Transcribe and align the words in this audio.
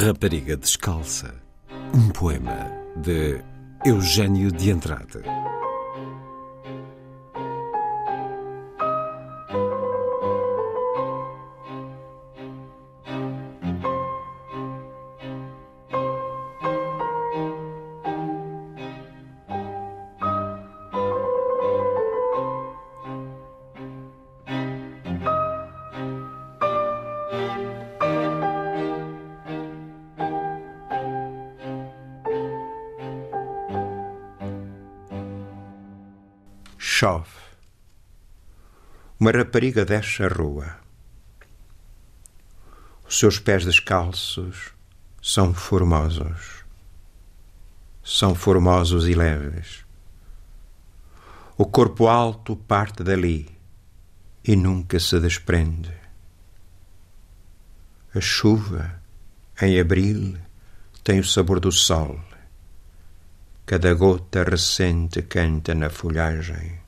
Rapariga 0.00 0.56
Descalça. 0.56 1.34
Um 1.92 2.08
poema 2.10 2.70
de 2.94 3.42
Eugênio 3.84 4.52
de 4.52 4.70
Andrade. 4.70 5.18
Chove. 37.00 37.30
Uma 39.20 39.30
rapariga 39.30 39.84
desce 39.84 40.24
a 40.24 40.26
rua. 40.26 40.80
Os 43.06 43.20
seus 43.20 43.38
pés 43.38 43.64
descalços 43.64 44.72
são 45.22 45.54
formosos. 45.54 46.64
São 48.02 48.34
formosos 48.34 49.06
e 49.06 49.14
leves. 49.14 49.84
O 51.56 51.66
corpo 51.66 52.08
alto 52.08 52.56
parte 52.56 53.04
dali 53.04 53.48
e 54.42 54.56
nunca 54.56 54.98
se 54.98 55.20
desprende. 55.20 55.94
A 58.12 58.20
chuva, 58.20 59.00
em 59.62 59.78
abril, 59.78 60.36
tem 61.04 61.20
o 61.20 61.24
sabor 61.24 61.60
do 61.60 61.70
sol. 61.70 62.20
Cada 63.64 63.94
gota 63.94 64.42
recente 64.42 65.22
canta 65.22 65.76
na 65.76 65.90
folhagem. 65.90 66.87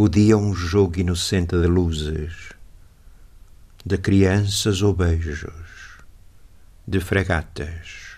O 0.00 0.08
dia 0.08 0.34
é 0.34 0.36
um 0.36 0.54
jogo 0.54 1.00
inocente 1.00 1.60
de 1.60 1.66
luzes, 1.66 2.52
de 3.84 3.98
crianças 3.98 4.80
ou 4.80 4.94
beijos, 4.94 5.98
de 6.86 7.00
fragatas. 7.00 8.14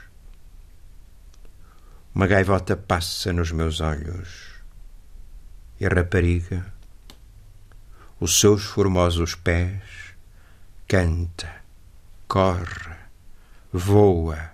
Uma 2.15 2.27
gaivota 2.27 2.77
passa 2.77 3.33
nos 3.33 3.51
meus 3.51 3.81
olhos 3.81 4.61
e 5.81 5.87
a 5.87 5.89
rapariga, 5.89 6.71
os 8.21 8.39
seus 8.39 8.63
formosos 8.63 9.35
pés, 9.35 9.83
canta, 10.87 11.63
corre, 12.29 12.95
voa, 13.73 14.51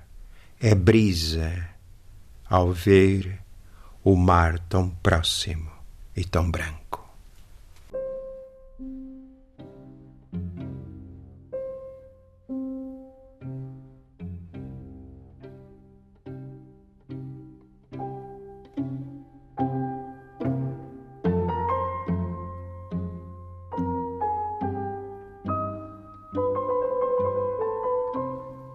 é 0.61 0.77
brisa 0.77 1.71
ao 2.49 2.73
ver 2.73 3.41
o 4.05 4.15
mar 4.15 4.61
tão 4.69 4.91
próximo 4.91 5.73
e 6.15 6.25
tão 6.25 6.49
branco. 6.49 7.06